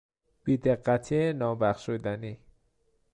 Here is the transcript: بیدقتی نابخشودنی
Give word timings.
بیدقتی 0.43 1.33
نابخشودنی 1.33 2.39